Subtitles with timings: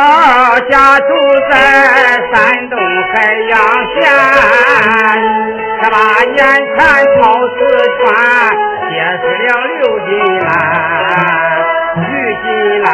[0.00, 1.04] 陈官宝家住
[1.50, 1.52] 在
[2.32, 2.34] 山
[2.70, 2.74] 东
[3.12, 3.12] 海
[3.50, 3.52] 阳
[3.92, 4.00] 县，
[5.82, 6.74] 十八年前
[7.20, 7.58] 跑四
[7.98, 8.08] 川，
[8.88, 10.08] 结识了刘金
[10.40, 10.48] 兰，
[11.96, 12.00] 刘
[12.40, 12.48] 金
[12.82, 12.88] 兰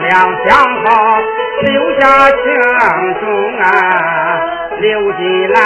[0.00, 0.10] 两
[0.46, 0.48] 相
[0.82, 0.88] 好，
[1.60, 1.68] 留
[2.00, 2.38] 下情
[3.20, 3.22] 衷
[3.58, 3.64] 啊。
[4.80, 5.20] 刘金
[5.52, 5.60] 兰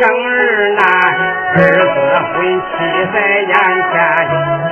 [0.00, 0.32] 生儿
[0.78, 0.80] 难，
[1.56, 1.96] 儿子
[2.34, 2.70] 婚期
[3.12, 3.52] 在眼
[3.90, 3.94] 前，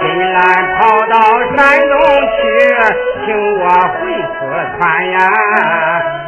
[0.00, 0.36] 金兰
[0.76, 0.78] 跑
[1.10, 1.14] 到
[1.56, 1.92] 山东
[2.36, 2.36] 去，
[3.24, 3.26] 请
[3.58, 3.62] 我
[3.96, 3.98] 回
[4.34, 4.38] 四
[4.78, 5.16] 川呀，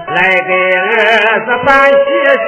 [0.08, 0.82] 来给儿
[1.44, 2.46] 子办喜事，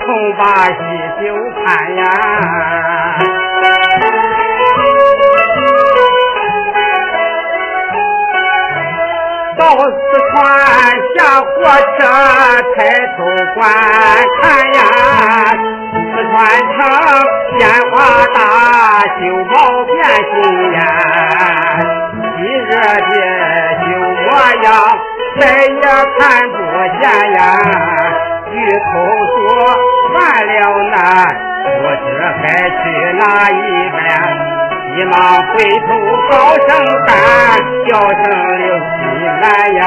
[0.00, 0.04] 同
[0.36, 0.76] 把喜
[1.22, 1.24] 酒
[1.64, 1.64] 看
[1.96, 2.00] 呀。
[9.58, 9.88] 到四
[10.32, 10.34] 川
[11.14, 11.52] 下火
[11.96, 12.00] 车，
[12.74, 12.76] 抬
[13.16, 13.18] 头
[13.54, 13.60] 观
[14.40, 14.42] 看
[14.74, 14.80] 呀，
[16.14, 16.30] 四川
[16.60, 16.76] 城
[17.56, 17.94] 变化
[18.34, 18.36] 大，
[19.18, 19.52] 旧貌
[19.86, 19.92] 变
[20.28, 20.32] 新
[20.72, 20.76] 颜，
[22.36, 22.76] 昔日的
[23.80, 23.84] 旧
[24.20, 24.22] 模
[24.62, 24.64] 样
[25.40, 25.80] 再也
[26.18, 26.54] 看不
[27.00, 27.02] 见
[27.32, 27.40] 呀。
[28.44, 28.90] 据口
[29.32, 29.40] 说
[30.14, 30.52] 完了
[30.90, 30.94] 难，
[31.80, 32.06] 不知
[32.42, 32.80] 该去
[33.18, 33.52] 哪一
[33.90, 33.96] 边。
[34.94, 35.88] 急忙回头
[36.28, 36.32] 高
[36.68, 36.70] 声
[37.06, 37.10] 喊，
[37.88, 38.22] 叫声
[38.58, 38.62] 刘
[38.98, 39.00] 金
[39.40, 39.44] 兰
[39.76, 39.80] 呀，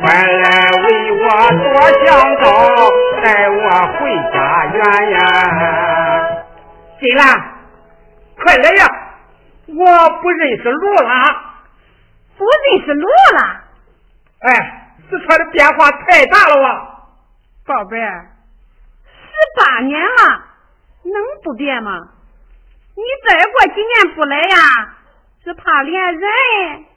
[0.00, 0.44] 快来
[0.82, 0.84] 为
[1.20, 1.22] 我
[1.60, 1.68] 做
[2.06, 2.08] 香
[2.40, 2.44] 皂，
[3.22, 4.00] 带我回
[4.32, 5.18] 家园呀！
[7.00, 7.22] 金兰，
[8.36, 8.86] 快来呀！
[9.68, 11.10] 我不认识路了，
[12.36, 13.06] 不认识路
[13.36, 13.38] 了。
[14.40, 16.66] 哎，四川的变化太大了哇！
[17.64, 18.26] 宝贝儿，
[19.06, 20.42] 十八年了，
[21.04, 21.92] 能不变吗？
[22.96, 24.56] 你再过几年不来呀，
[25.44, 26.28] 只怕连人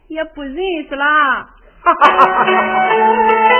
[0.07, 0.55] 也不认
[0.89, 1.05] 识了。
[1.83, 3.54] 哈哈哈哈我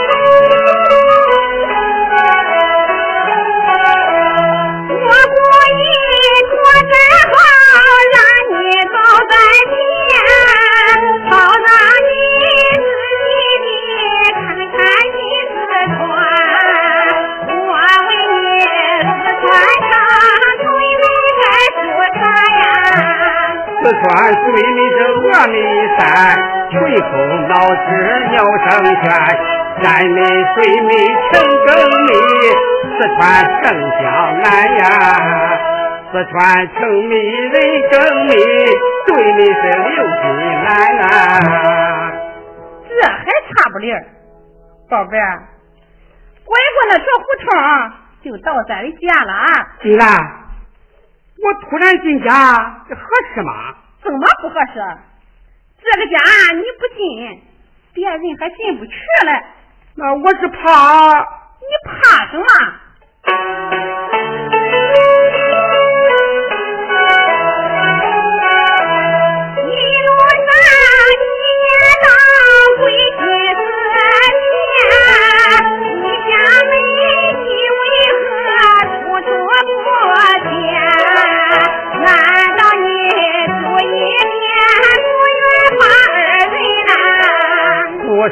[23.86, 24.02] 四川
[24.34, 25.58] 水里是峨眉
[25.96, 26.02] 山，
[26.72, 27.06] 吹口
[27.50, 27.54] 老
[27.86, 27.88] 枝
[28.32, 29.06] 鸟声喧，
[29.80, 30.90] 山美水美
[31.30, 31.38] 情
[31.68, 31.70] 更
[32.08, 32.10] 美，
[32.98, 33.22] 四川
[33.62, 33.64] 城
[34.02, 34.02] 乡
[34.42, 34.46] 南
[34.80, 34.82] 呀，
[36.12, 36.34] 四川
[36.74, 37.54] 城美人
[37.92, 37.94] 更
[38.26, 38.34] 美，
[39.06, 40.26] 对你是刘金
[40.66, 41.06] 兰啊，
[42.90, 44.04] 这还差不离儿，
[44.90, 45.44] 宝贝儿，
[46.44, 47.46] 拐过那条胡同
[48.24, 49.46] 就到咱的家了啊，
[49.84, 50.45] 金兰。
[51.44, 53.02] 我突然进家，这合
[53.34, 53.76] 适吗？
[54.02, 54.80] 怎么不合适？
[55.82, 56.18] 这个家
[56.54, 57.42] 你不进，
[57.94, 58.92] 别人还进不去
[59.26, 59.44] 嘞。
[59.96, 61.44] 那我是怕。
[61.66, 62.46] 你怕什么？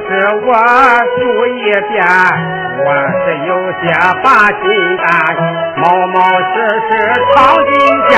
[0.05, 0.09] 是
[0.45, 0.47] 我
[1.17, 1.95] 住一遍，
[2.77, 2.87] 我
[3.23, 3.81] 是有些
[4.21, 4.61] 把心
[4.97, 5.07] 担，
[5.77, 6.53] 冒冒失
[6.89, 6.91] 失
[7.31, 7.33] 闯
[7.65, 7.73] 进
[8.09, 8.13] 家，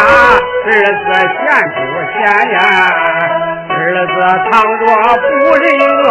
[0.65, 1.43] 儿子嫌
[1.75, 1.77] 不
[2.11, 2.17] 嫌
[2.53, 2.57] 呀？
[3.69, 3.77] 儿
[4.07, 4.13] 子
[4.49, 4.83] 倘若
[5.21, 5.23] 不
[5.61, 5.65] 认
[6.05, 6.09] 我，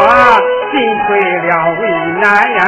[0.70, 0.74] 进
[1.06, 1.08] 退
[1.48, 1.50] 了
[1.80, 1.82] 为
[2.20, 2.24] 难
[2.54, 2.62] 呀？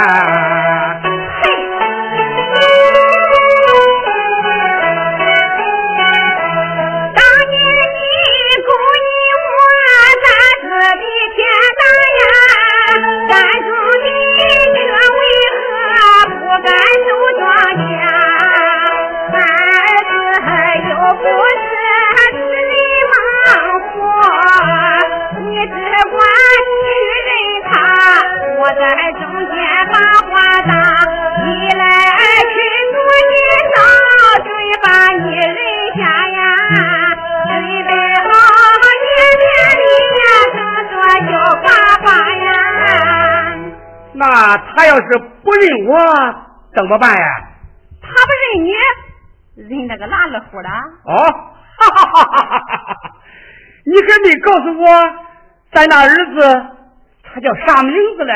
[44.96, 45.98] 是不认我
[46.74, 47.26] 怎么办呀？
[48.02, 48.70] 他不认你，
[49.68, 50.68] 认那个拉二胡的。
[50.68, 51.14] 哦，
[51.78, 52.94] 哈哈哈哈哈哈！
[53.84, 54.86] 你还没告诉我，
[55.72, 56.66] 咱那儿子
[57.22, 58.32] 他叫啥名字嘞？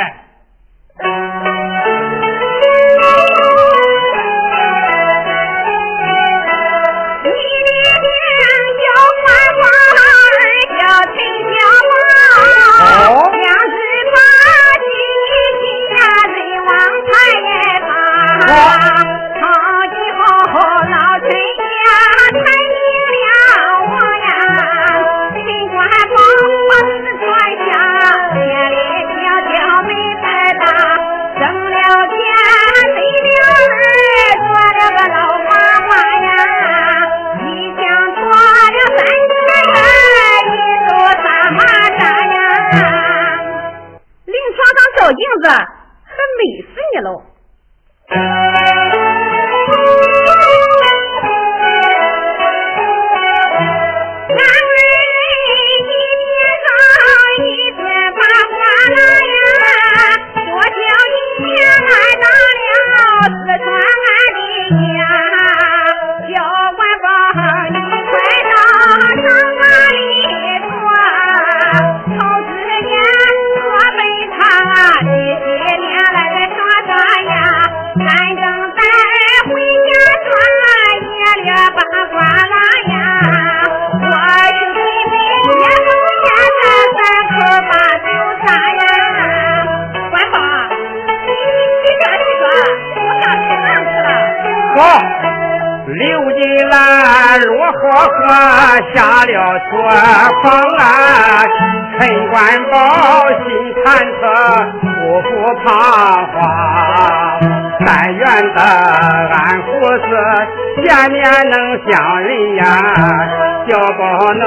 [113.66, 114.02] 小宝
[114.34, 114.44] 能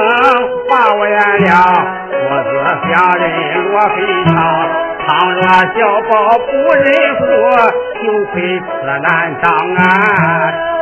[0.68, 1.50] 把我圆了，
[2.10, 2.14] 父
[2.44, 2.50] 子
[2.84, 3.22] 相认
[3.70, 3.96] 落飞
[4.26, 4.32] 长。
[5.06, 5.40] 倘若
[5.74, 5.78] 小
[6.08, 6.86] 宝不认
[7.18, 7.22] 父，
[8.02, 9.04] 就会此难
[9.42, 9.80] 当啊！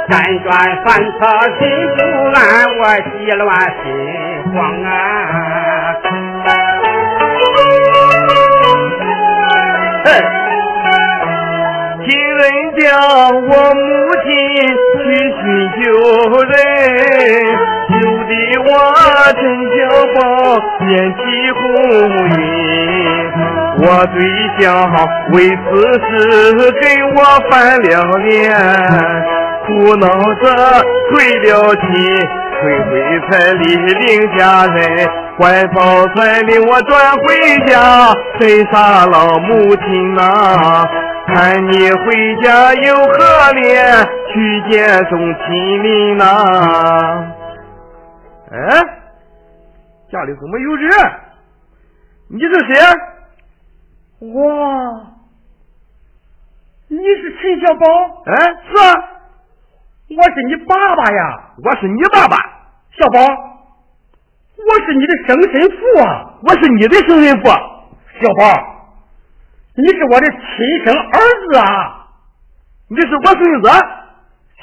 [0.09, 0.49] 辗转
[0.85, 0.87] 反
[1.19, 1.21] 侧
[1.59, 1.61] 心
[1.97, 1.99] 不
[2.35, 2.37] 安，
[2.79, 2.81] 我
[3.11, 3.49] 急乱
[3.83, 3.85] 心
[4.55, 4.89] 慌啊！
[12.75, 12.91] 听人讲
[13.35, 13.85] 我母
[14.25, 14.29] 亲
[14.99, 15.41] 去寻
[15.83, 15.85] 旧
[16.43, 16.53] 人，
[17.91, 18.33] 救的
[18.65, 18.69] 我
[19.35, 19.41] 陈
[19.73, 19.77] 小
[20.15, 20.21] 宝
[20.81, 21.21] 掀起
[21.53, 21.61] 红
[22.29, 22.33] 云。
[23.85, 24.17] 我对
[24.59, 24.65] 象
[25.33, 26.11] 为此事
[26.81, 26.83] 跟
[27.15, 27.19] 我
[27.51, 27.53] 翻
[27.83, 27.85] 了
[28.19, 28.41] 脸，
[29.67, 30.45] 苦恼着
[31.11, 31.81] 退了亲，
[32.61, 32.61] 退
[32.91, 32.93] 回
[33.29, 34.01] 彩礼领
[34.39, 34.81] 家人，
[35.39, 37.27] 怀抱彩礼我转回
[37.67, 40.87] 家，谁杀老母亲呐？
[41.27, 43.87] 看你回家有何脸
[44.33, 47.33] 去见众亲邻呐？
[48.51, 48.57] 哎，
[50.11, 50.91] 家里怎么有人？
[52.29, 52.75] 你是谁？
[54.21, 55.07] 我，
[56.89, 57.87] 你是陈小宝？
[58.27, 58.33] 哎，
[58.71, 58.95] 是啊，
[60.11, 62.37] 我是你爸爸呀，我是你爸爸，
[62.99, 68.72] 小宝，我是你的生身父啊，我是你的生身父，小宝，
[69.75, 72.09] 你是我的亲生儿子啊，
[72.89, 73.69] 你是我孙子，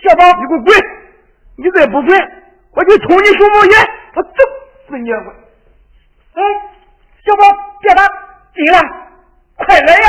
[0.03, 0.73] 小宝，你给我滚，
[1.57, 2.15] 你再不滚，
[2.73, 3.73] 我就抽你熊猫眼，
[4.15, 4.29] 我揍
[4.87, 5.11] 死你！
[5.11, 5.33] 我，
[6.33, 6.43] 哎，
[7.25, 7.41] 小宝，
[7.81, 8.05] 别打，
[8.53, 8.79] 进来。
[9.55, 10.07] 快来呀！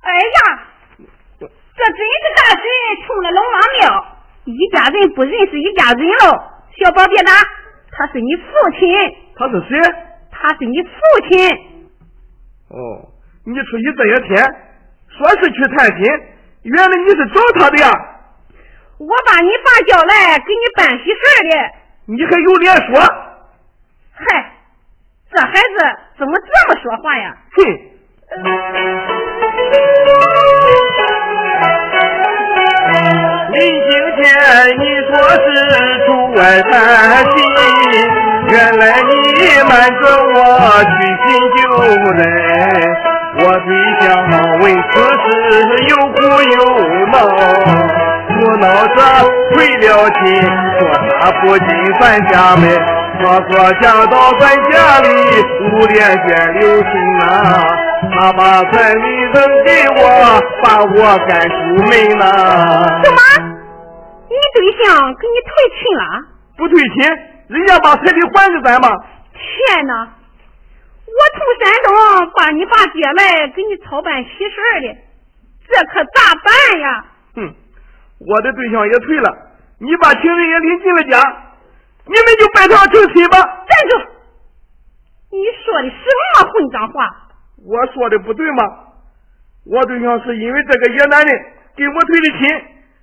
[0.00, 0.66] 哎呀，
[1.38, 2.64] 这真是大神
[3.06, 6.42] 冲了龙王庙，一家人不认识一家人喽。
[6.76, 7.32] 小宝别打，
[7.92, 8.88] 他是你父亲。
[9.36, 9.78] 他是谁？
[10.30, 10.90] 他是你父
[11.28, 11.48] 亲。
[12.70, 13.11] 哦，
[13.44, 14.38] 你出去这些天，
[15.08, 16.00] 说是去探亲，
[16.62, 17.90] 原来你是找他的呀？
[18.98, 21.50] 我把你爸叫来给你办喜事的。
[22.06, 23.00] 你还有脸说？
[24.14, 24.24] 嗨，
[25.32, 25.58] 这孩子
[26.18, 27.36] 怎么这么说话呀？
[27.56, 27.58] 哼！
[33.50, 34.24] 临行前
[34.78, 35.44] 你说是
[36.06, 36.72] 出外探
[37.24, 37.36] 亲，
[38.50, 39.10] 原来你
[39.68, 39.70] 瞒
[40.00, 40.38] 着我
[40.84, 41.60] 去寻旧
[42.12, 42.20] 人。
[43.52, 43.68] 我对
[44.00, 44.08] 象
[44.60, 46.56] 为此事又哭又
[47.08, 47.14] 闹，
[48.40, 48.96] 我闹着
[49.52, 50.20] 退了亲，
[50.78, 50.80] 说
[51.20, 51.68] 他不进
[52.00, 52.64] 咱家门，
[53.20, 55.06] 他说嫁到咱家里
[55.70, 57.22] 无脸见留心呐。
[58.14, 58.40] 他把
[58.70, 59.04] 彩礼
[59.34, 59.68] 扔给
[60.00, 60.00] 我，
[60.64, 60.96] 把我
[61.28, 61.54] 赶出
[61.84, 62.24] 门了。
[63.04, 63.20] 什么？
[64.30, 66.02] 你对象给你退亲了？
[66.56, 67.04] 不退亲，
[67.48, 68.88] 人家把彩礼还给咱嘛。
[69.34, 70.08] 天哪！
[71.12, 74.96] 我从山东把你爸接来给你操办喜事的，
[75.68, 77.04] 这可咋办呀？
[77.34, 77.54] 哼，
[78.18, 79.36] 我的对象也退了，
[79.78, 81.20] 你把情人也领进了家，
[82.06, 83.38] 你们就拜堂成亲吧。
[83.38, 83.98] 站住！
[85.30, 86.04] 你说的什
[86.34, 87.28] 么混账话？
[87.64, 88.62] 我说的不对吗？
[89.64, 91.44] 我对象是因为这个野男人
[91.76, 92.48] 给我退的亲，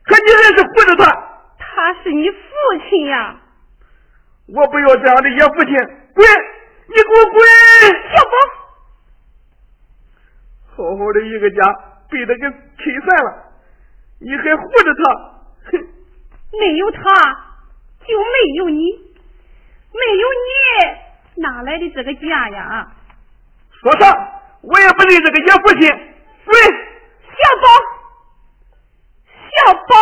[0.03, 1.11] 可你还是护着他。
[1.57, 2.37] 他是你父
[2.89, 3.35] 亲呀！
[4.47, 5.73] 我不要这样的野父亲，
[6.13, 6.25] 滚！
[6.87, 7.39] 你给我滚！
[7.79, 8.31] 小宝，
[10.75, 11.57] 好好的一个家
[12.09, 13.29] 被他给拆散了，
[14.19, 15.03] 你还护着他？
[15.71, 15.71] 哼！
[16.59, 16.99] 没有他，
[18.05, 18.23] 就没
[18.55, 18.81] 有你，
[19.93, 20.27] 没有
[21.35, 22.91] 你，哪来的这个家呀？
[23.81, 24.09] 说啥？
[24.61, 25.89] 我也不认这个野父亲，
[26.45, 26.53] 滚！
[27.39, 27.67] 小宝，
[29.55, 29.95] 小宝，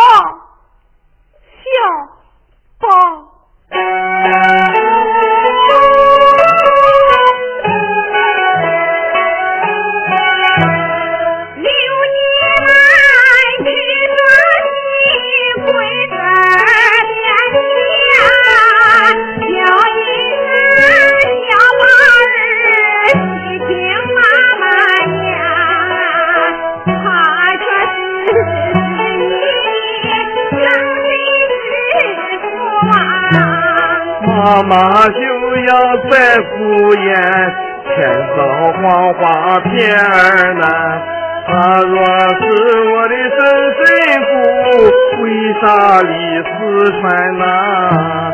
[45.61, 48.33] 大理四川呐？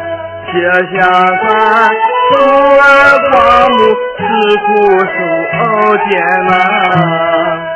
[0.51, 1.48] 撇下山，
[2.32, 2.84] 走儿
[3.32, 3.34] 跨
[3.70, 3.75] 木，
[4.18, 4.22] 吃
[4.60, 4.68] 苦
[5.00, 5.08] 受
[5.60, 5.62] 熬
[6.10, 6.12] 煎
[6.46, 7.73] 呐。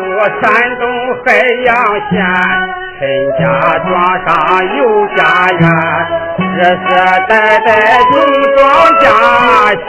[0.00, 0.06] 家住
[0.40, 0.44] 山
[0.78, 0.82] 东
[1.24, 1.28] 海
[1.64, 1.68] 阳
[2.08, 2.12] 县。
[2.98, 3.02] 陈
[3.38, 3.40] 家
[3.86, 3.90] 庄
[4.26, 4.28] 上
[4.76, 4.80] 有
[5.16, 5.20] 家
[5.58, 5.62] 园，
[6.36, 6.88] 世世
[7.28, 7.68] 代代
[8.10, 8.12] 种
[8.56, 8.60] 庄
[8.98, 9.04] 稼，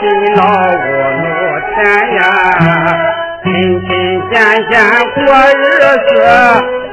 [0.34, 0.40] 劳
[0.72, 0.80] 五
[1.18, 1.24] 亩
[1.74, 1.76] 田
[2.14, 2.20] 呀，
[3.42, 3.46] 亲
[3.86, 3.88] 亲
[4.30, 4.34] 简
[4.70, 4.72] 简
[5.14, 5.20] 过
[5.52, 5.60] 日
[6.08, 6.10] 子，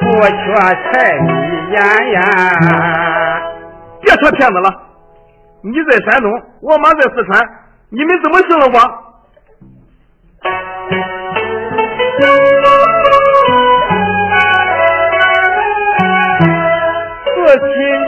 [0.02, 0.38] 不缺
[0.84, 1.28] 柴米
[1.72, 1.78] 盐
[2.12, 2.18] 呀。
[4.02, 4.68] 别说骗子了，
[5.62, 6.30] 你在山东，
[6.62, 7.42] 我妈在四川，
[7.90, 8.78] 你们怎么生了我？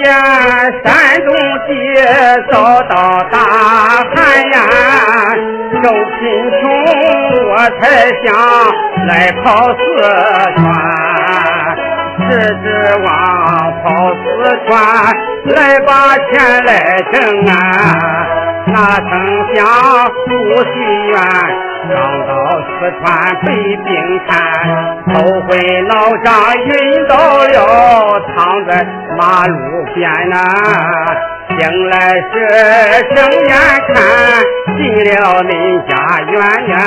[0.03, 0.11] 见
[0.83, 0.89] 山
[1.25, 1.29] 东
[1.67, 1.69] 地
[2.51, 2.53] 遭
[2.83, 2.93] 到
[3.31, 3.35] 大
[4.13, 4.15] 旱
[4.51, 4.57] 呀，
[5.71, 5.85] 受
[6.19, 6.21] 贫
[6.59, 6.61] 穷
[7.49, 7.81] 我才
[8.23, 8.25] 想
[9.07, 9.09] 来
[9.43, 9.79] 跑四
[10.55, 10.59] 川，
[12.17, 12.29] 只
[12.63, 12.65] 指
[13.03, 13.07] 望
[13.83, 13.85] 跑
[14.23, 14.23] 四
[14.67, 14.69] 川
[15.55, 16.29] 来把钱
[16.65, 16.69] 来
[17.11, 17.15] 挣
[17.47, 17.55] 啊，
[18.67, 19.11] 哪曾
[19.53, 19.57] 想
[20.25, 20.29] 不
[20.63, 20.73] 许
[21.11, 21.15] 愿。
[21.93, 22.31] 刚到
[22.61, 22.69] 四
[22.99, 23.05] 川
[23.43, 23.89] 北冰
[24.27, 24.31] 滩，
[25.13, 25.49] 头昏
[25.87, 25.93] 脑
[26.23, 26.29] 胀
[26.65, 26.71] 晕
[27.07, 27.13] 倒
[27.45, 27.57] 了，
[28.35, 28.35] 躺
[28.67, 28.69] 在
[29.17, 29.55] 马路
[29.93, 30.35] 边呐。
[31.49, 32.31] 醒来时
[33.13, 33.51] 睁眼
[33.93, 33.95] 看，
[34.77, 35.51] 进了恁
[35.87, 36.33] 家园
[36.77, 36.79] 啊。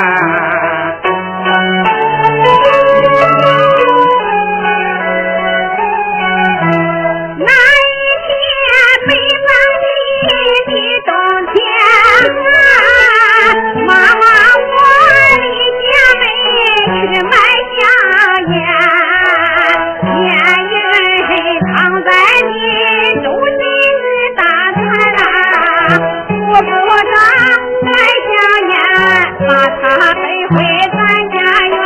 [29.47, 29.83] 把他
[30.15, 30.55] 背回
[30.91, 30.99] 咱
[31.31, 31.37] 家
[31.67, 31.77] 园，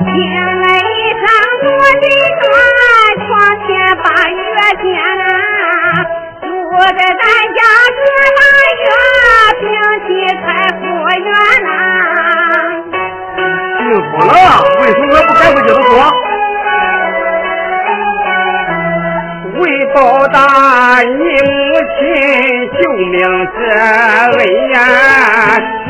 [0.00, 1.24] 写了一行
[1.62, 2.04] 多的
[2.40, 2.44] 状，
[3.24, 3.28] 床
[3.66, 3.68] 前
[4.02, 4.38] 把月
[4.82, 4.86] 点，
[6.42, 6.46] 住
[6.80, 7.22] 在咱
[7.54, 7.60] 家
[7.94, 8.00] 住
[8.38, 8.40] 了
[8.82, 8.86] 月，
[9.60, 9.62] 病
[10.06, 10.08] 妻
[10.42, 10.46] 才
[10.78, 10.80] 复
[11.18, 11.28] 原
[11.64, 11.66] 呐。
[13.78, 14.30] 幸福了，
[14.80, 15.90] 为什么不赶快叫他说？
[19.94, 20.36] 报答
[21.02, 21.56] 你母
[21.96, 21.98] 亲
[22.78, 23.16] 救命
[23.52, 24.38] 之恩
[24.72, 24.76] 呀，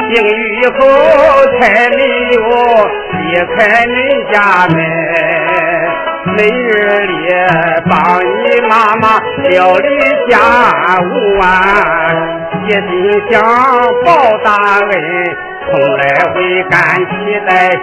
[0.08, 0.78] 病愈后
[1.58, 1.98] 才没
[2.32, 2.38] 有
[3.12, 3.18] 离
[3.56, 3.90] 开恁
[4.32, 4.36] 家
[4.68, 4.76] 门，
[6.36, 6.68] 每日
[7.06, 7.12] 里
[7.88, 9.04] 帮你妈妈
[9.48, 9.86] 料理
[10.30, 10.34] 家
[11.00, 11.46] 务啊，
[12.66, 12.80] 一心
[13.30, 13.32] 想
[14.04, 14.06] 报
[14.44, 14.46] 答
[14.78, 14.90] 恩，
[15.66, 16.02] 从来
[16.36, 17.10] 未敢期
[17.46, 17.78] 待心，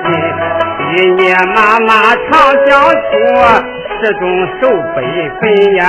[0.92, 1.22] 与你
[1.54, 1.90] 妈妈
[2.30, 2.32] 常
[2.66, 2.96] 相处，
[4.06, 4.22] 这种
[4.62, 5.02] 守备
[5.42, 5.84] 分呀，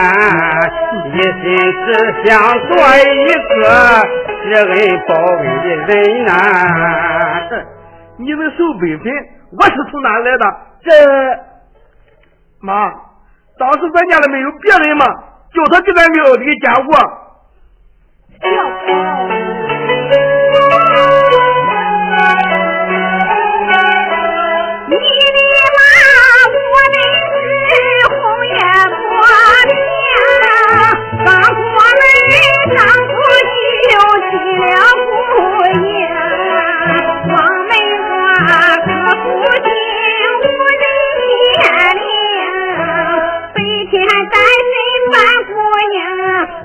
[1.05, 1.31] 一心
[1.85, 1.87] 只
[2.25, 3.05] 想做一
[3.37, 3.61] 个
[4.43, 4.73] 知恩
[5.07, 6.31] 报恩的人呐。
[8.17, 9.13] 你们守北平，
[9.53, 10.45] 我是从哪来的？
[10.83, 10.89] 这
[12.63, 12.91] 妈，
[13.59, 15.05] 当时咱家里没有别人嘛，
[15.53, 16.89] 叫他给咱庙里家务。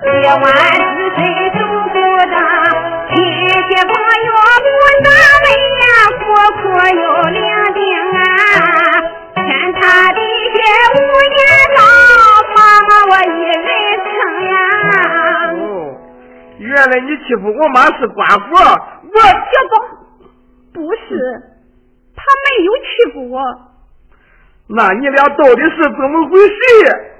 [0.04, 1.22] 夜晚是谁
[1.54, 1.94] 守护
[2.26, 2.34] 的？
[3.12, 3.14] 亲
[3.68, 3.94] 戚朋
[4.26, 4.34] 友
[4.66, 4.68] 不
[5.04, 5.06] 难
[5.46, 5.86] 为呀，
[6.18, 6.22] 苦
[6.58, 7.38] 苦又伶
[7.76, 7.78] 仃
[8.18, 8.20] 啊！
[9.36, 9.40] 天
[9.74, 9.80] 塌
[10.14, 10.20] 地
[10.54, 10.58] 陷
[10.96, 11.38] 无言
[11.78, 11.80] 道，
[12.56, 13.54] 妈妈我一人
[14.02, 14.10] 撑
[14.50, 14.52] 呀。
[15.54, 15.62] 哦，
[16.58, 19.74] 原来你欺负我妈是寡妇，我小宝
[20.74, 21.10] 不是，
[22.16, 23.40] 他没有欺负我。
[24.68, 27.11] 那你俩到底是怎么回事？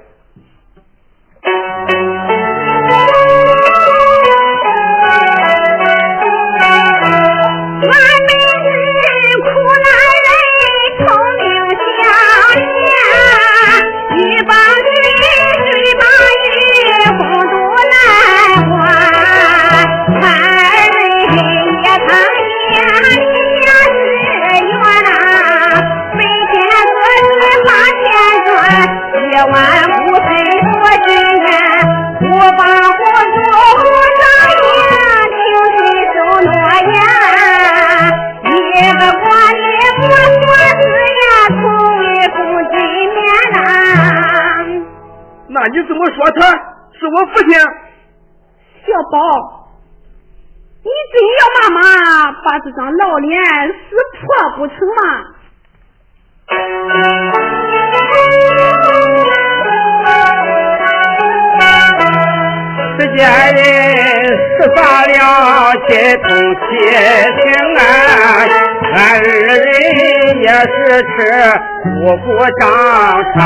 [63.14, 63.56] 这家人
[64.58, 65.12] 是发了
[65.86, 67.44] 接通七情
[67.76, 67.78] 啊，
[68.94, 69.22] 俺二人
[70.40, 70.72] 也是
[71.02, 71.12] 吃
[71.90, 72.24] 五谷
[72.58, 72.62] 长
[73.34, 73.36] 成，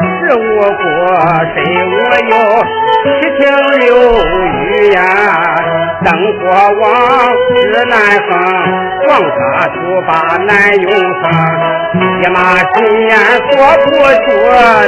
[0.00, 0.82] 是五谷
[1.52, 1.56] 谁
[1.90, 1.94] 我
[2.30, 2.32] 有
[3.02, 3.04] 七
[3.38, 3.40] 情
[3.80, 3.84] 六
[4.24, 4.98] 欲呀，
[6.02, 6.06] 灯
[6.38, 6.40] 火
[6.80, 6.86] 往
[7.54, 7.94] 日难
[8.28, 8.30] 逢，
[9.06, 9.36] 黄沙
[9.68, 9.74] 土
[10.08, 11.24] 把难永恒，
[12.22, 12.74] 一马心
[13.10, 13.12] 眼
[13.50, 13.52] 说
[13.84, 14.26] 不出，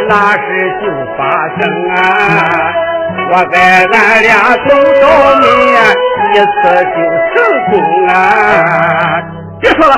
[0.09, 0.39] 那事
[0.81, 0.83] 就
[1.19, 1.21] 发
[1.61, 1.61] 生
[1.97, 2.01] 啊！
[3.35, 4.31] 我爱俺俩
[4.63, 4.71] 走
[5.03, 5.05] 到
[5.41, 5.47] 你
[6.31, 6.55] 一次
[6.95, 6.97] 就
[7.35, 7.35] 成
[7.69, 8.15] 功啊！
[9.61, 9.95] 别说了，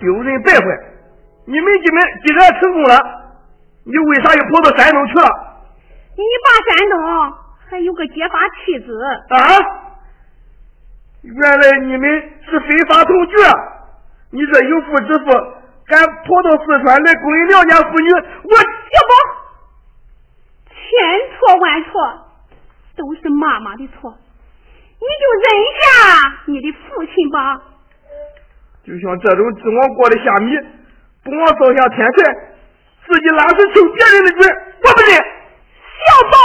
[0.00, 0.64] 丢人败坏！
[1.44, 2.96] 你们你们既然成功了，
[3.84, 5.28] 你为啥又跑到山东去了？
[6.16, 6.96] 你爸山东
[7.68, 9.36] 还有个结发妻子啊！
[11.24, 12.08] 原来你们
[12.48, 13.52] 是非法同居啊！
[14.30, 15.26] 你这有妇之夫，
[15.88, 19.12] 敢跑到四川来勾引良家妇女，我小宝，
[20.70, 20.80] 千
[21.36, 22.22] 错万错。
[22.96, 25.46] 都是妈妈的错，你就认
[25.78, 25.84] 下
[26.46, 27.60] 你的父亲吧。
[28.84, 30.56] 就像这种指望锅的虾米，
[31.22, 32.16] 不往灶下添柴，
[33.06, 34.48] 自己拉屎抽别人的嘴，
[34.82, 35.10] 我不认。
[36.06, 36.36] 小宝，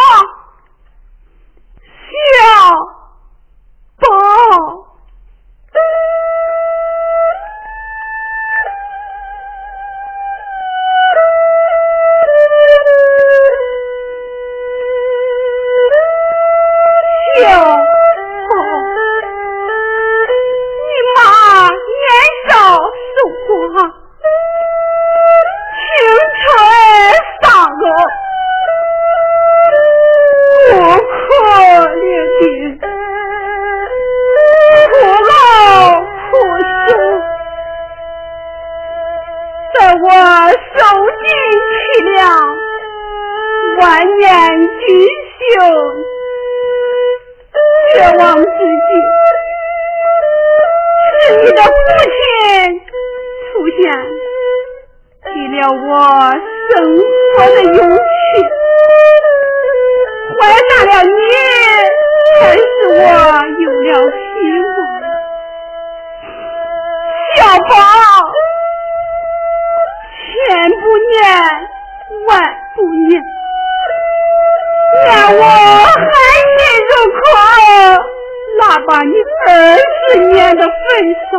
[81.03, 81.33] 年的份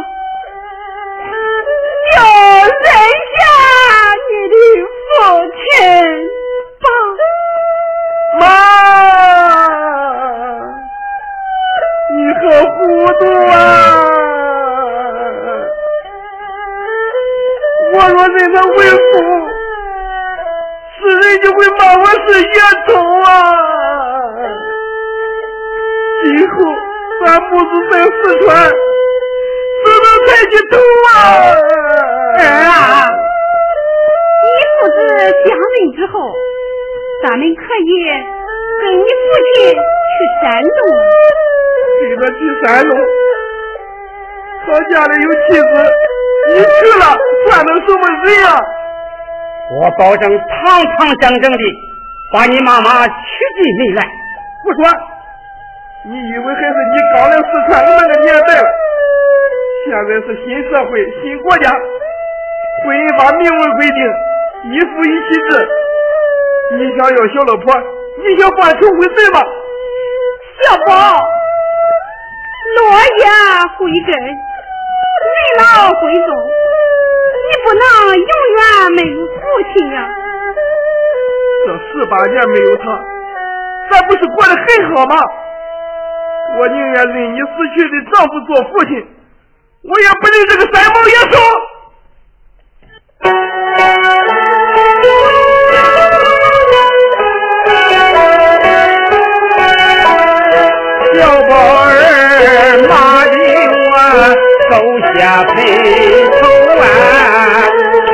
[2.12, 2.16] 上，就
[2.82, 2.86] 认
[3.32, 3.36] 下
[4.28, 4.32] 你？
[4.48, 4.50] 的
[5.08, 5.14] 父
[5.58, 5.62] 亲
[6.80, 6.84] 吧。
[8.40, 8.42] 妈，
[12.10, 12.14] 你？
[12.40, 12.76] 可糊
[13.20, 13.54] 涂啊！
[17.94, 19.10] 我若认他为父。
[20.94, 22.46] 世人就会骂我是野
[22.86, 22.90] 头
[23.22, 23.26] 啊！
[26.24, 26.52] 今后
[27.24, 28.10] 咱母子在四
[28.44, 28.46] 川，
[30.22, 31.10] 只能抬起头啊！
[32.38, 33.10] 儿啊，
[34.42, 34.46] 你
[34.78, 34.96] 父子
[35.46, 36.14] 相认之后，
[37.22, 37.90] 咱们可以
[38.80, 39.06] 跟你父
[39.42, 40.78] 亲去山东。
[42.00, 42.92] 跟他去山东，
[44.66, 45.64] 他家里有妻子，
[46.48, 46.66] 你去
[46.98, 47.04] 了
[47.46, 48.48] 算得什么人啊？
[49.74, 51.58] 我保证堂堂正正的
[52.32, 53.12] 把你妈妈娶
[53.56, 54.02] 进门来。
[54.64, 54.82] 不说，
[56.06, 57.70] 你以为还是你刚来四川？
[57.86, 58.68] 的那个年代了？
[59.84, 61.68] 现在是新社会、新国家，
[62.84, 63.98] 婚姻法明文规定
[64.70, 65.50] 一夫一妻制。
[66.78, 67.74] 你想要小老婆，
[68.22, 69.42] 你想办成婚事吗？
[70.62, 70.92] 小宝，
[72.78, 73.26] 落叶
[73.76, 74.30] 归根，人
[75.58, 76.28] 老归宗。
[77.42, 77.82] 你不能
[78.14, 78.62] 永远
[78.94, 79.42] 没有父
[79.74, 80.06] 亲呀！
[81.66, 82.84] 这十八年没有他，
[83.90, 85.16] 咱不是过得很好吗？
[86.60, 89.04] 我宁愿认你死去的丈夫做父亲，
[89.84, 91.34] 我也不认这个三毛野兽。
[101.14, 101.18] 小
[101.48, 101.90] 宝儿
[102.88, 102.92] 骂
[103.26, 103.34] 的
[103.82, 103.92] 我
[104.70, 104.72] 手
[105.18, 105.54] 下赔
[106.40, 106.40] 头
[106.80, 106.84] 啊！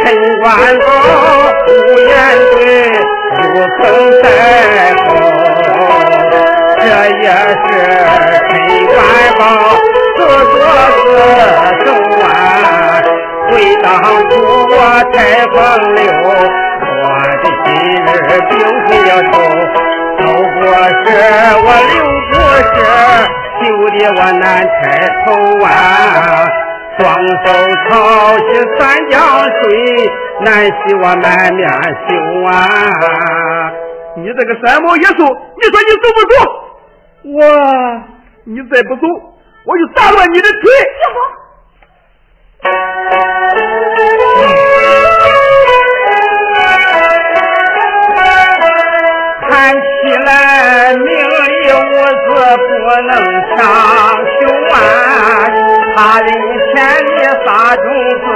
[0.05, 0.07] 陈
[0.39, 0.47] 官
[0.79, 0.83] 宝
[1.67, 2.11] 无言
[2.51, 2.59] 对，
[3.39, 3.45] 如
[3.79, 3.81] 鲠
[4.23, 4.27] 在
[4.97, 5.07] 喉。
[6.81, 6.83] 这
[7.23, 7.67] 也是
[10.39, 10.63] 自作
[11.05, 11.87] 自受
[12.25, 12.29] 啊！
[13.51, 13.87] 回当
[14.29, 14.31] 初
[14.71, 14.73] 我
[15.13, 15.17] 太
[15.49, 15.57] 风
[15.95, 15.99] 流，
[17.01, 17.03] 我
[17.43, 17.67] 的心
[18.07, 18.09] 儿
[18.49, 18.51] 并
[18.89, 19.35] 没有愁，
[20.19, 20.23] 都
[20.55, 20.61] 过
[21.05, 21.07] 是
[21.65, 21.93] 我刘
[22.31, 22.33] 不
[22.69, 22.77] 是，
[23.59, 24.79] 羞得我难抬
[25.25, 25.27] 头
[25.65, 25.67] 啊！
[26.99, 27.03] 双
[27.45, 27.47] 手
[27.89, 27.91] 抄
[28.39, 28.41] 起
[28.79, 29.61] 三江水，
[30.41, 32.09] 难洗我满面羞
[32.47, 32.51] 啊！
[34.17, 36.35] 你这个三毛野兽，你说你走不走？
[37.25, 37.39] 我，
[38.45, 39.03] 你再不走，
[39.65, 40.61] 我就打断你的腿。
[49.51, 49.83] 看起
[50.25, 51.09] 来命里
[51.73, 51.77] 无
[52.25, 52.27] 子
[52.67, 52.69] 不
[53.07, 53.11] 能
[53.49, 53.59] 上
[54.39, 54.41] 雄
[54.73, 54.77] 安，
[55.95, 56.29] 他人
[56.75, 57.09] 千里
[57.45, 57.85] 撒种
[58.25, 58.27] 子，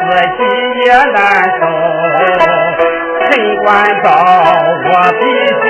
[0.00, 0.04] 自
[0.38, 0.40] 己
[0.86, 1.16] 也难
[1.60, 1.62] 受。
[3.20, 3.22] 陈
[3.62, 3.64] 官
[4.02, 4.06] 道，
[4.84, 4.88] 我
[5.20, 5.62] 必须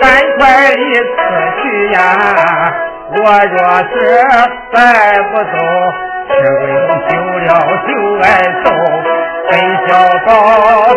[0.00, 0.04] 赶
[0.38, 0.40] 快
[0.74, 1.16] 的死
[1.62, 1.96] 去呀、
[3.08, 3.94] 我若是
[4.72, 4.76] 再
[5.30, 5.54] 不走，
[6.28, 6.62] 吃亏
[7.08, 7.48] 久了
[7.86, 7.88] 就
[8.22, 8.24] 挨
[8.64, 8.66] 揍。
[9.48, 9.52] 被
[9.86, 9.88] 小
[10.26, 10.28] 宝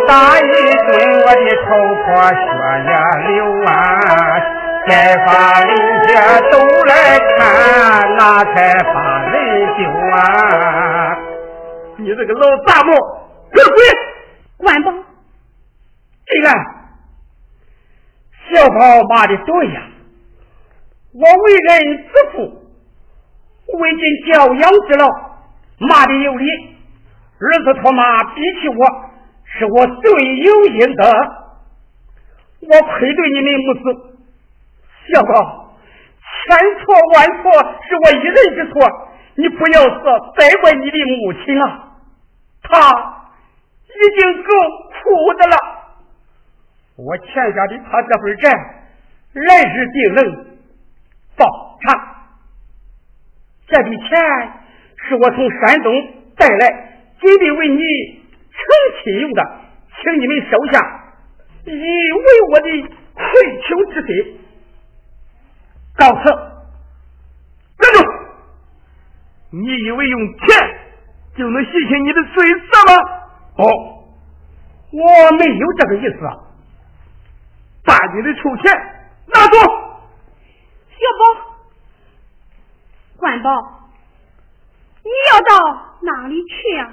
[0.08, 0.44] 打一
[0.88, 0.90] 顿，
[1.22, 1.68] 我的头
[2.04, 2.40] 破血
[2.88, 2.90] 也
[3.28, 3.70] 流啊！
[4.88, 4.92] 该
[5.24, 5.30] 把
[5.62, 5.70] 人
[6.08, 6.10] 家
[6.50, 6.54] 都
[6.86, 6.92] 来
[7.38, 7.40] 看，
[8.18, 8.22] 那
[8.56, 8.58] 才
[8.92, 8.96] 把
[9.28, 9.34] 人
[9.78, 9.80] 救
[10.18, 10.18] 啊！
[11.98, 12.92] 你这个老杂毛，
[13.54, 13.78] 给我滚！
[14.58, 14.92] 管宝，
[16.26, 16.46] 这个
[18.50, 19.80] 小宝骂的对呀，
[21.12, 22.38] 我为人之父，
[23.80, 25.08] 未尽教养之劳，
[25.80, 26.46] 骂的有理。
[27.40, 28.86] 儿子他妈比起我，
[29.46, 30.12] 是我罪
[30.44, 31.04] 有应得。
[32.62, 33.84] 我愧对你们母子，
[35.14, 35.74] 小宝，
[36.46, 37.44] 千错万错
[37.88, 38.74] 是我一人之错，
[39.36, 41.94] 你不要说再怪你的母亲啊，
[42.62, 42.70] 她
[43.88, 44.50] 已经够
[45.02, 45.56] 苦的了。
[46.98, 48.52] 我欠下的他这份债，
[49.34, 50.46] 来日定能
[51.40, 52.00] 报偿。
[53.66, 54.08] 这笔钱
[55.08, 55.92] 是我从山东
[56.38, 56.86] 带来。
[57.20, 57.82] 准备为你
[58.50, 58.62] 成
[59.04, 59.44] 亲用的，
[60.02, 60.80] 请你们收下，
[61.66, 62.70] 以为我的
[63.14, 63.24] 愧
[63.60, 64.40] 疚之心。
[65.98, 66.24] 告辞。
[67.78, 67.98] 站住！
[69.50, 70.80] 你以为用钱
[71.36, 72.92] 就能洗清你的罪责吗？
[73.58, 73.66] 哦，
[74.94, 76.20] 我没有这个意思。
[77.84, 78.72] 把你的臭钱
[79.28, 79.79] 拿走。
[81.10, 81.58] 小宝，
[83.18, 83.50] 官宝，
[85.04, 86.92] 你要到哪里去呀？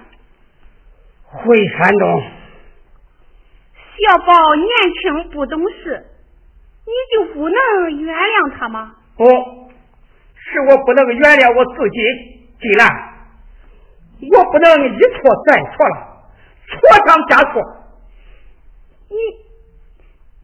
[1.29, 2.23] 回山东，
[3.75, 4.67] 小宝年
[5.03, 6.07] 轻不懂事，
[6.87, 7.61] 你就不能
[8.01, 8.97] 原谅他吗？
[9.19, 11.99] 不是我不能原谅我自己，
[12.59, 12.89] 金兰，
[14.33, 16.25] 我不能一错再错了，
[16.69, 17.61] 错上加错。
[19.11, 19.17] 你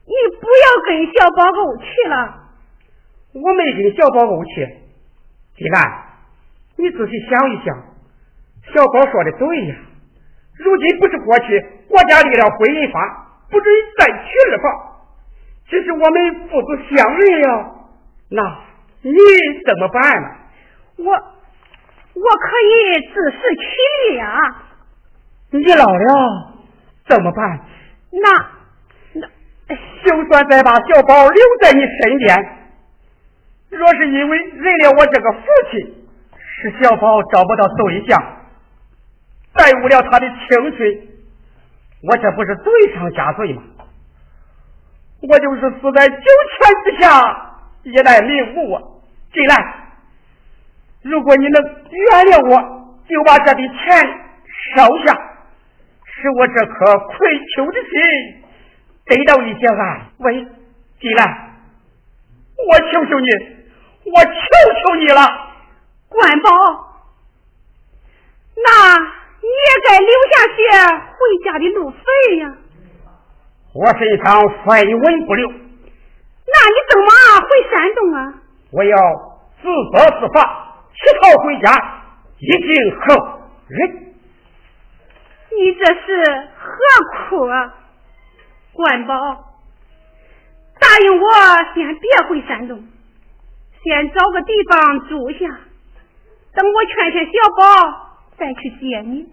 [0.04, 2.41] 你不要跟小宝怄气了。
[3.33, 4.61] 我没跟小宝怄气，
[5.57, 6.05] 金兰，
[6.77, 7.75] 你仔细想一想，
[8.75, 9.77] 小宝说的对呀。
[10.59, 13.01] 如今不是过去，国家立了婚姻法，
[13.51, 14.92] 不准再娶二房。
[15.66, 17.88] 只是我们父子相认了，
[18.29, 18.42] 那
[19.01, 19.16] 你
[19.66, 20.29] 怎么办呢？
[20.99, 24.57] 我我可以自食其力呀。
[25.51, 26.53] 你老了
[27.09, 27.61] 怎么办？
[28.11, 28.29] 那
[29.14, 29.27] 那
[30.05, 32.37] 就算再把小宝留在你身边，
[33.72, 35.94] 若是因为认了我这个父亲，
[36.38, 38.38] 使小宝找不到对象。
[39.54, 41.08] 耽误了他的青春，
[42.02, 43.62] 我这不是罪上加罪吗？
[45.20, 48.82] 我就是死在九泉之下，也难瞑目啊！
[49.32, 49.74] 进来，
[51.02, 53.76] 如果你能原谅我，就把这笔钱
[54.74, 55.14] 收下，
[56.04, 57.16] 使我这颗愧
[57.56, 58.42] 疚的心
[59.06, 60.46] 得到一些安慰。
[61.00, 61.50] 进来，
[62.56, 63.28] 我求求你，
[64.04, 64.30] 我求
[64.80, 65.20] 求你了，
[66.08, 66.50] 官宝，
[68.56, 69.22] 那。
[69.44, 70.60] 你也该留下些
[70.94, 72.54] 回家的路费呀！
[73.74, 75.48] 我身上分文不留。
[75.48, 75.56] 那
[76.70, 77.10] 你怎么
[77.40, 78.34] 回山东啊？
[78.70, 78.96] 我要
[79.60, 81.74] 自责自罚，乞讨回家，
[82.38, 84.14] 以尽后人。
[85.50, 86.70] 你这是何
[87.28, 87.74] 苦啊，
[88.74, 89.14] 官宝？
[90.78, 91.28] 答应我，
[91.74, 92.80] 先别回山东，
[93.85, 95.38] 先找个地方住下，
[96.55, 97.62] 等我劝劝小宝。
[98.38, 99.27] 再去接你，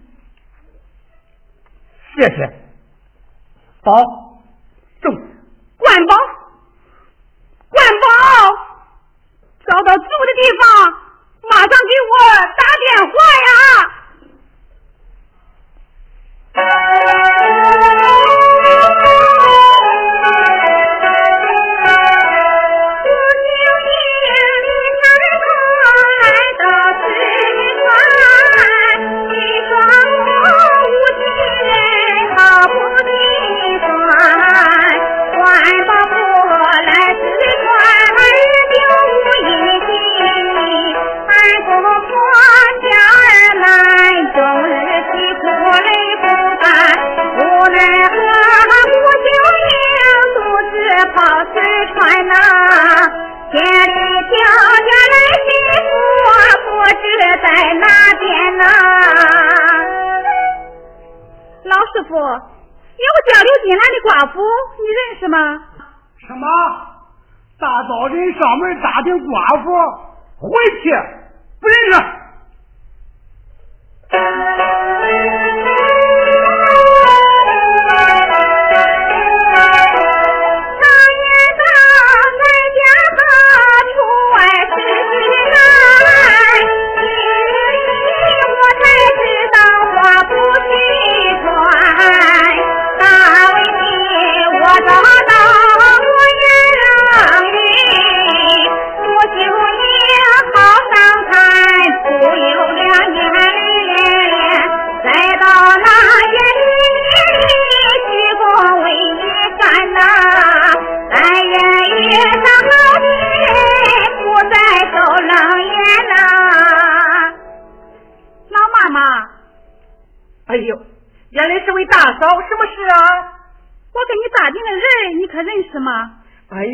[2.16, 2.38] 谢谢。
[3.82, 4.04] 宝，
[5.02, 5.10] 走。
[5.78, 6.16] 官宝，
[7.70, 8.06] 管宝，
[9.66, 10.68] 找到住的地方，
[11.50, 11.74] 马上给
[12.06, 12.14] 我
[12.58, 13.12] 打电话
[13.48, 13.49] 呀。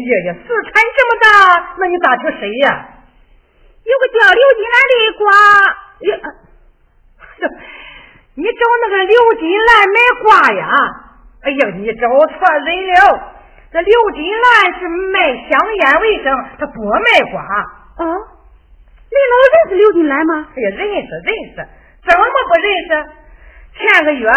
[0.05, 1.25] 哎呀呀，四川这么大，
[1.79, 2.89] 那你打听谁呀？
[3.83, 5.33] 有个叫刘金兰的瓜，
[6.05, 6.13] 呀，
[8.35, 10.69] 你找那个刘金兰买瓜呀？
[11.41, 13.33] 哎呀，你找错人了。
[13.71, 17.41] 这刘金兰是卖香烟为生，她不卖瓜。
[17.41, 20.47] 啊，你老认识刘金兰吗？
[20.55, 21.55] 哎呀，认识认识，
[22.07, 22.89] 怎么不认识？
[23.79, 24.29] 前个月。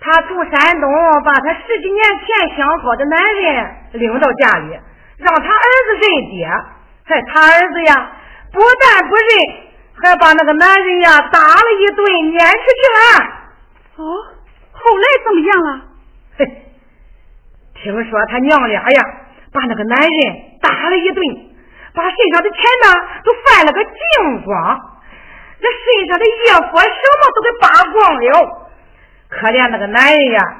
[0.00, 0.88] 他住山东，
[1.24, 4.78] 把他十几年前相好的男人领到家里，
[5.18, 6.48] 让他儿子认爹。
[7.04, 8.12] 还他儿子呀，
[8.52, 9.24] 不但不认，
[10.00, 13.00] 还把那个男人呀打了一顿，撵出去了。
[13.96, 14.04] 哦，
[14.72, 15.80] 后来怎么样了？
[16.38, 16.46] 嘿，
[17.74, 19.02] 听说他娘俩呀，
[19.52, 20.10] 把那个男人
[20.60, 21.24] 打了一顿，
[21.94, 24.54] 把身上的钱呢都翻了个净光，
[25.60, 26.28] 那身上的衣
[26.70, 28.67] 服什么都给扒光了。
[29.28, 30.56] 可怜那个男人呀，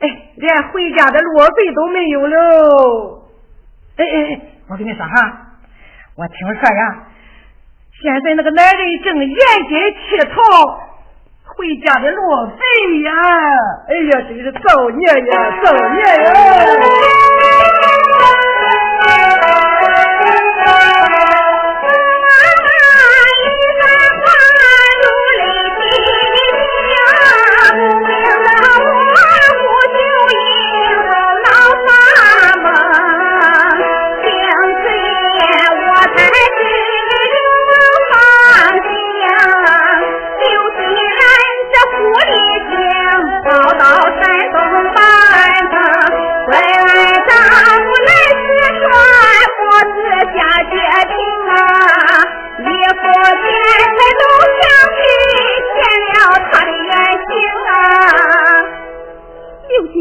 [0.00, 3.28] 哎，连回家的路费都没有喽！
[3.96, 5.12] 哎哎哎，我跟你说哈，
[6.16, 7.06] 我听说呀，
[8.00, 10.34] 现在那个男人正沿街乞讨
[11.44, 13.10] 回家的路费呀！
[13.88, 16.30] 哎呀，真是造孽呀，造孽呀！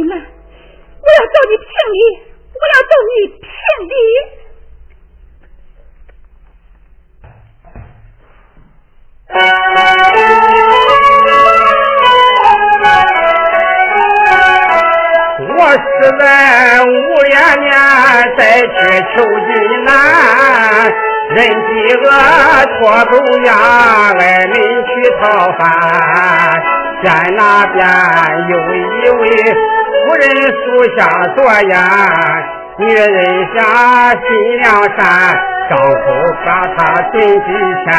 [0.07, 1.99] 来，我要找你评理，
[2.53, 3.47] 我要找你评
[3.89, 3.93] 理。
[15.53, 15.79] 我实
[16.19, 16.23] 在
[16.83, 16.87] 无
[17.29, 17.71] 颜面，
[18.37, 18.69] 再去
[19.15, 19.49] 求济
[19.85, 19.89] 南。
[21.33, 22.05] 人饥饿
[22.77, 23.13] 拖狗
[23.45, 23.49] 牙，
[24.13, 24.89] 来邻去
[25.21, 25.23] 讨
[25.57, 25.61] 饭。
[27.03, 27.79] 山那边
[28.49, 28.77] 有一
[29.09, 29.21] 位
[29.91, 30.63] 夫人树
[30.97, 30.99] 下
[31.35, 31.75] 坐呀，
[32.77, 33.07] 女人
[33.55, 33.59] 下
[34.11, 34.19] 心
[34.61, 34.99] 良善，
[35.69, 36.03] 丈夫
[36.45, 36.79] 把她
[37.11, 37.27] 进几
[37.83, 37.91] 天，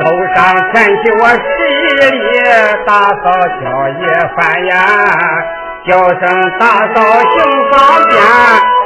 [0.00, 0.02] 走
[0.34, 0.36] 上
[0.72, 1.38] 前去我十
[2.10, 2.16] 里，
[2.86, 2.90] 大
[3.22, 3.24] 嫂
[3.60, 4.00] 叫一
[4.36, 4.72] 番呀，
[5.86, 6.20] 叫声
[6.58, 6.62] 大
[6.94, 7.36] 嫂行
[7.70, 7.76] 方
[8.08, 8.16] 便，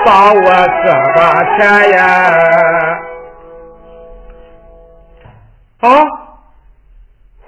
[0.04, 0.48] 帮我
[0.84, 1.18] 个把
[1.56, 1.58] 钱
[1.92, 1.98] 呀。
[5.80, 5.86] 啊，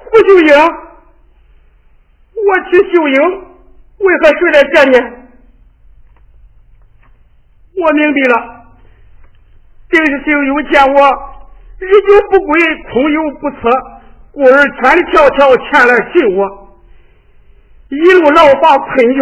[0.04, 0.50] 胡秀英，
[2.34, 3.16] 我娶秀英，
[4.04, 4.96] 为何睡来见你？
[7.80, 8.34] 我明白了，
[9.88, 10.96] 真是秀英见我
[11.78, 12.52] 日久不归，
[12.92, 13.56] 空有不测，
[14.32, 16.78] 故而千里迢迢前来寻我，
[17.88, 19.18] 一路劳乏困倦，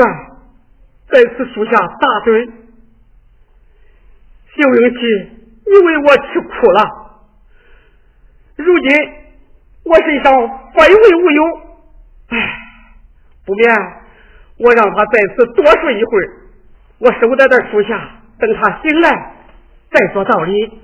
[1.09, 2.53] 在此树下打盹。
[4.55, 5.01] 秀英妻，
[5.65, 6.79] 你为我吃苦了，
[8.57, 8.97] 如今
[9.85, 10.33] 我身上
[10.77, 11.45] 百味无有，
[12.29, 12.37] 唉，
[13.47, 13.75] 不免
[14.63, 16.29] 我让他在此多睡一会儿，
[16.99, 18.09] 我守在这树下。
[18.39, 19.35] 等他醒来，
[19.91, 20.81] 再说道理。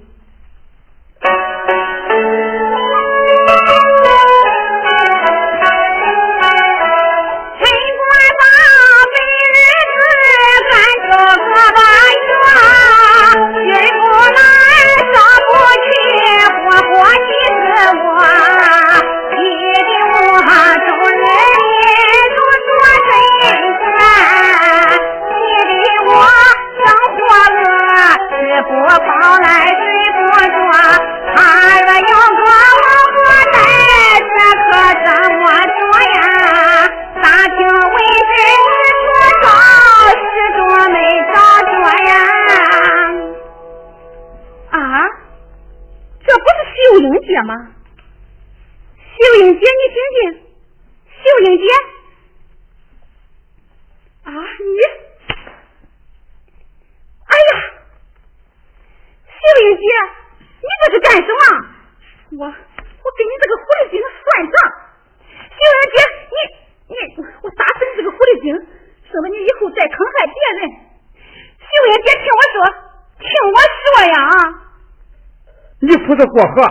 [76.27, 76.63] 过河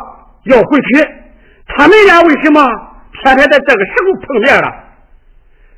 [0.43, 1.07] 要回去，
[1.67, 2.63] 他们俩为什么
[3.11, 4.73] 偏偏在这个时候碰面了，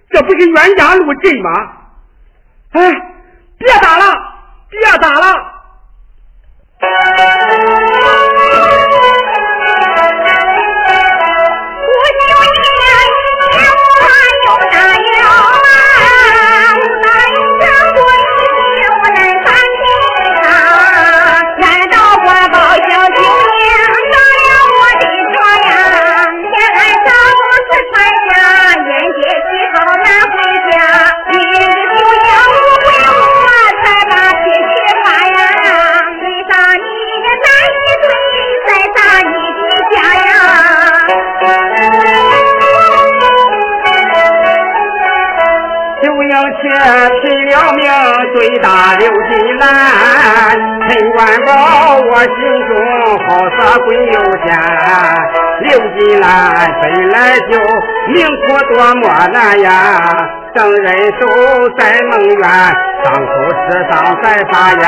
[0.09, 1.49] 这不是冤家路窄吗？
[2.71, 2.91] 哎，
[3.57, 4.05] 别打了，
[4.69, 5.25] 别打了。
[47.21, 47.83] 拼了命
[48.33, 49.67] 追打刘金兰，
[50.87, 51.49] 陈官宝
[51.99, 52.37] 我心
[52.67, 52.71] 中
[53.27, 53.27] 好
[53.57, 54.47] 色鬼有钱。
[55.61, 56.27] 刘金兰
[56.81, 57.51] 本来就
[58.13, 59.71] 命苦多么难呀，
[60.55, 60.87] 等人
[61.19, 61.27] 手
[61.77, 62.49] 在梦园，
[63.03, 64.81] 伤口刺伤再发炎，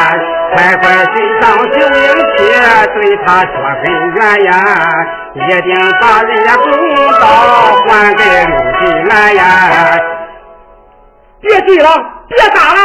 [0.56, 2.40] 快快追上九英七，
[2.96, 3.84] 对他说很
[4.16, 4.52] 冤呀，
[5.36, 6.66] 一定把人家公
[7.20, 7.24] 道
[7.88, 9.42] 还给刘金兰呀。
[11.42, 11.90] 别追了，
[12.30, 12.80] 别打了，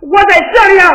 [0.00, 0.78] 我在这里。
[0.78, 0.92] 啊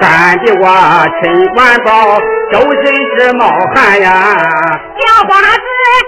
[0.00, 0.64] 干的我
[1.22, 1.22] 陈
[1.54, 2.18] 官宝
[2.52, 2.84] 周身
[3.16, 4.10] 是冒汗呀，
[4.98, 5.66] 小花子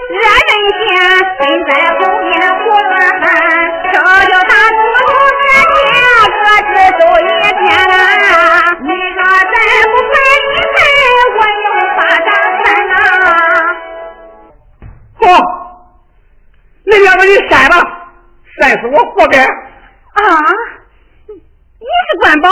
[0.09, 0.17] 热
[0.47, 0.85] 人心，
[1.39, 1.69] 跟在
[17.17, 18.13] 把你扇吧，
[18.61, 19.41] 扇死我活该！
[19.41, 20.21] 啊，
[21.27, 22.49] 你是官宝？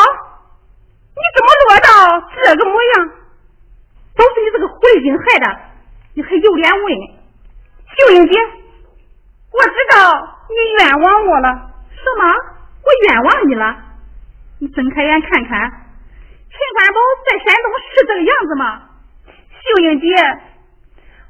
[1.15, 1.87] 你怎么落到
[2.43, 3.09] 这个模样？
[4.15, 5.45] 都是你这个狐狸精害的！
[6.15, 6.83] 你还有脸问？
[7.95, 8.39] 秀英姐，
[9.51, 10.11] 我知道
[10.49, 11.47] 你冤枉我了。
[11.93, 12.25] 什么？
[12.81, 13.77] 我冤枉你了？
[14.59, 15.61] 你睁开眼看看，
[16.49, 16.99] 陈官宝
[17.29, 18.81] 在山东是这个样子吗？
[19.27, 20.07] 秀英姐，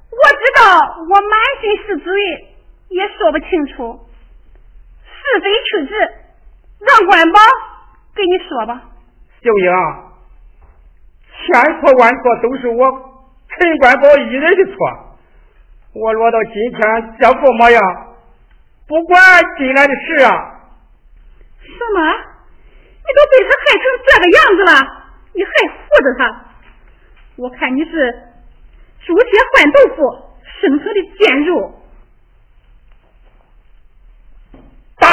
[0.09, 2.54] 我知道我满心是罪，
[2.89, 4.07] 也说不清楚，
[5.03, 5.95] 是非曲直，
[6.79, 7.39] 让官宝
[8.15, 8.81] 给你说吧。
[9.41, 9.71] 秀英，
[11.31, 12.85] 千错万错都是我
[13.49, 14.75] 陈官宝一人的错。
[15.93, 17.81] 我落到今天这副模样，
[18.87, 19.21] 不管
[19.57, 20.29] 进来的事啊。
[21.61, 22.01] 什么？
[23.07, 24.71] 你都被他害成这个样子了，
[25.33, 26.45] 你还护着他？
[27.37, 27.91] 我看你是
[29.05, 29.97] 猪血换豆腐
[30.61, 31.81] 生成的贱肉。
[34.97, 35.07] 打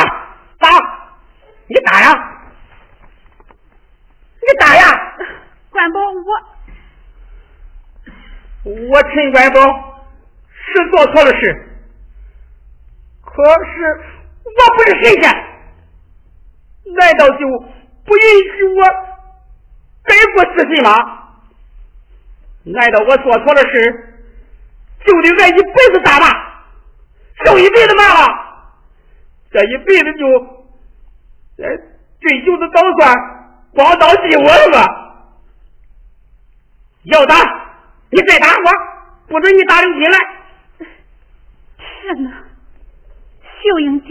[0.58, 0.68] 打，
[1.72, 2.12] 你打呀！
[4.42, 4.82] 你打呀，
[5.70, 6.28] 官宝我，
[8.90, 9.62] 我陈官宝
[10.50, 11.66] 是做错了事，
[13.22, 14.04] 可是
[14.44, 15.32] 我不是神仙，
[16.94, 17.38] 难道就
[18.04, 18.22] 不允
[18.54, 18.82] 许我
[20.02, 20.90] 改过自新吗？
[22.64, 24.18] 难道我做错了事
[25.06, 26.28] 就得挨一辈子打骂，
[27.46, 28.28] 受一辈子骂了？
[29.50, 30.61] 这一辈子就
[31.58, 31.64] 哎
[32.20, 33.12] 醉酒的捣蒜？
[33.74, 34.78] 光到地我了吧？
[37.04, 37.34] 要打
[38.10, 38.70] 你再打我，
[39.26, 40.18] 不准你打刘金来。
[41.78, 42.30] 天哪，
[43.62, 44.08] 秀英姐！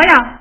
[0.00, 0.31] 成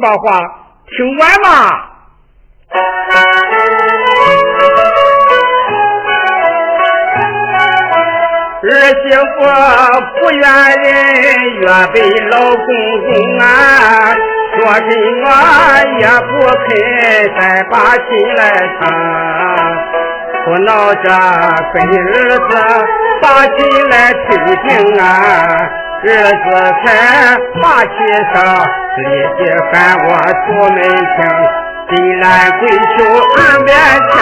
[0.00, 0.40] 把话
[0.86, 1.48] 听完嘛。
[8.62, 8.66] 儿
[9.02, 9.20] 媳妇
[10.20, 10.42] 不愿
[10.82, 10.88] 人
[11.60, 11.96] 越被
[12.30, 12.60] 老公
[13.00, 13.42] 公啊，
[14.56, 14.82] 说什
[15.22, 15.24] 么
[15.98, 16.60] 也不肯
[17.38, 17.40] 再
[17.70, 18.40] 把心来
[18.78, 18.82] 疼，
[20.44, 21.04] 不闹着
[21.72, 22.08] 跟儿
[22.48, 22.50] 子
[23.22, 23.58] 把心
[23.90, 24.28] 来推
[24.68, 24.68] 进
[25.00, 25.04] 啊，
[26.02, 26.46] 日子
[26.84, 26.88] 才
[27.62, 27.88] 把气
[28.34, 28.38] 上，
[28.96, 29.02] 立
[29.38, 29.74] 即喊
[30.04, 30.08] 我
[30.40, 31.18] 出门听。
[31.90, 32.24] 金兰
[32.60, 32.98] 跪求
[33.34, 33.68] 儿面
[34.10, 34.16] 前，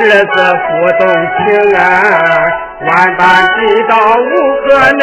[0.00, 0.02] 儿
[0.32, 0.34] 子
[0.64, 1.02] 不动
[1.36, 1.44] 情
[1.76, 1.80] 啊。
[2.80, 3.22] 万般
[3.56, 4.30] 地道无
[4.62, 5.02] 可奈，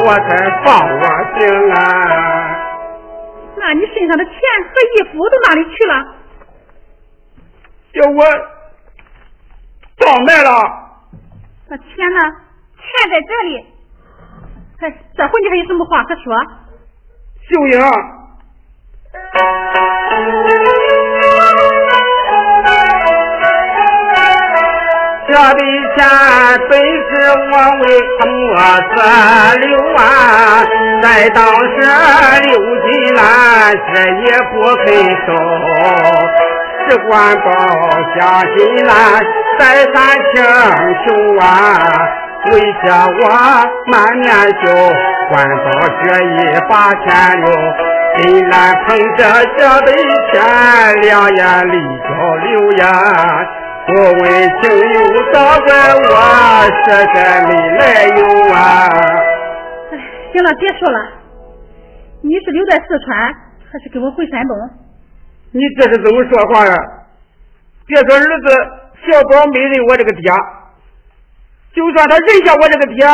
[0.00, 0.28] 我才
[0.64, 0.66] 放
[0.98, 1.02] 我
[1.38, 1.40] 心
[1.72, 1.76] 啊！
[3.56, 4.32] 那你身上的钱
[4.68, 5.92] 和衣服都哪里去了？
[7.94, 8.24] 叫我
[9.98, 10.48] 倒卖了。
[11.68, 12.20] 那钱呢？
[12.76, 13.50] 钱在这里。
[14.80, 14.82] 哎，
[15.16, 16.34] 这回你还有什么话可说？
[17.50, 17.78] 秀英。
[25.26, 25.60] 这笔
[25.96, 25.98] 钱
[26.70, 27.10] 本是
[27.50, 27.84] 我为
[28.20, 28.56] 我
[28.94, 28.96] 子
[29.60, 29.66] 留
[29.96, 30.00] 啊，
[31.02, 31.74] 在当时
[32.46, 33.20] 刘金兰
[33.92, 34.86] 这也不肯
[35.26, 35.28] 收，
[36.88, 37.46] 只管报
[38.14, 38.18] 下
[38.56, 38.92] 金兰
[39.58, 39.96] 再三
[40.32, 40.34] 请
[41.04, 41.04] 求
[41.40, 41.44] 啊，
[42.50, 43.22] 为这我
[43.86, 44.26] 满面
[44.62, 44.64] 羞，
[45.30, 45.32] 官
[45.64, 45.66] 到
[46.02, 46.28] 这一
[46.68, 46.72] 把
[47.04, 47.06] 钱
[47.40, 47.46] 留，
[48.16, 48.54] 金兰
[48.86, 49.20] 捧着
[49.56, 49.88] 这杯
[50.32, 50.34] 钱，
[51.02, 52.82] 两眼泪交流呀。
[53.86, 54.24] 不问
[54.62, 54.96] 情由，
[55.32, 56.08] 倒怪我
[56.84, 57.16] 实在
[57.46, 57.82] 没来
[58.16, 58.20] 由
[58.54, 58.56] 啊！
[59.92, 59.94] 哎，
[60.32, 60.98] 行了，别说了。
[62.22, 63.28] 你是留在四川，
[63.70, 64.56] 还是跟我回山东？
[65.52, 66.74] 你这是怎么说话呀？
[67.86, 68.48] 别说儿子
[69.04, 70.32] 小宝没认我这个爹，
[71.74, 73.04] 就算他认下我这个爹，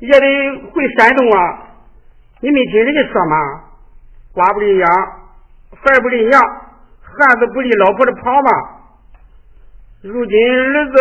[0.00, 0.26] 也得
[0.72, 1.58] 回山东啊！
[2.40, 3.36] 你没听人家说吗？
[4.32, 4.88] 瓜不离秧，
[5.70, 6.40] 孩不离娘，
[7.00, 8.50] 汉子不离老婆的旁嘛。
[10.02, 10.96] 如今儿子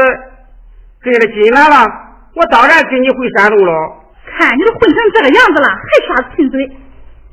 [1.01, 1.75] 跟了金兰了，
[2.35, 3.97] 我当然跟你回山东了。
[4.23, 6.77] 看你都混成这个样子了，还耍贫嘴。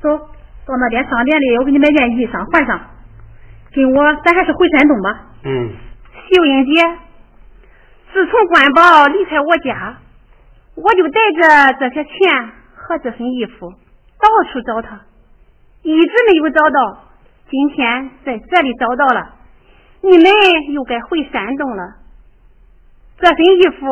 [0.00, 0.08] 走
[0.64, 2.80] 到那边商店里，我给你买件衣裳换上。
[3.74, 5.20] 跟我，咱还是回山东吧。
[5.44, 5.70] 嗯。
[6.14, 6.82] 秀英姐，
[8.12, 9.98] 自从关宝离开我家，
[10.74, 15.00] 我就带着这些钱和这身衣服到处找他，
[15.82, 17.04] 一直没有找到。
[17.50, 19.34] 今天在这里找到了。
[20.00, 20.26] 你们
[20.72, 21.96] 又该回山东了，
[23.18, 23.86] 这身衣服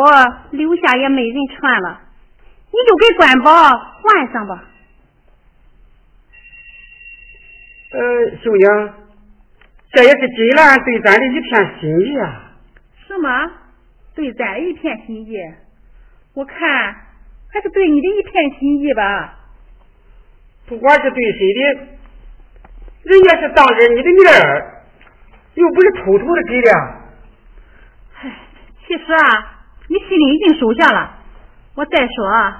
[0.52, 2.00] 留下也没人穿了，
[2.66, 4.64] 你就给官宝换上吧。
[7.92, 8.92] 呃，秀英，
[9.92, 12.52] 这也是金兰对咱的一片心意啊。
[13.08, 13.50] 什么？
[14.16, 15.36] 对咱的一片心意？
[16.34, 16.58] 我看
[17.52, 19.38] 还是对你的一片心意吧。
[20.66, 21.86] 不管是对谁的，
[23.04, 24.72] 人家是当着你的面儿。
[25.54, 26.70] 又不是偷偷的给的。
[28.20, 28.38] 唉，
[28.86, 31.18] 其实啊，你心里已经收下了，
[31.74, 32.54] 我再说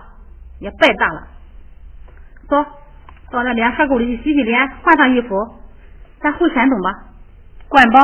[0.61, 1.28] 也白搭了。
[2.48, 2.64] 走
[3.32, 5.28] 到那边河沟里去洗洗脸，换上衣服，
[6.20, 7.04] 咱回山东吧。
[7.68, 8.00] 关宝，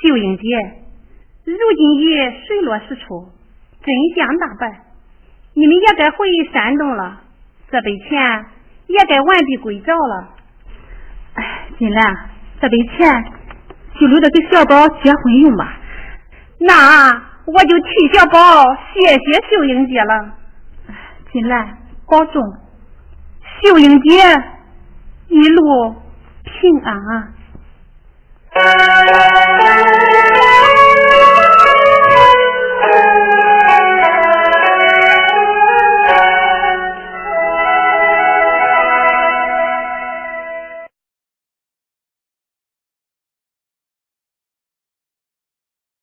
[0.00, 0.81] 秀英姐，
[1.44, 2.04] 如今已
[2.46, 3.28] 水落石出，
[3.82, 4.80] 真相大白，
[5.54, 7.20] 你们也该回山东了，
[7.70, 8.46] 这笔钱
[8.86, 10.28] 也该完璧归赵了。
[11.34, 12.30] 哎，金兰。
[12.60, 13.24] 这笔钱
[13.98, 15.80] 就留着给小宝结婚用吧。
[16.58, 17.10] 那
[17.44, 18.38] 我就替小宝
[18.94, 20.34] 谢谢秀英姐了。
[21.32, 21.76] 金兰，
[22.06, 22.40] 保重，
[23.64, 24.10] 秀英姐
[25.26, 25.96] 一路
[26.44, 27.32] 平安啊。